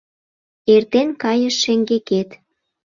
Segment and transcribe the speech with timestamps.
[0.73, 2.29] Эртен кайыш шеҥгекет;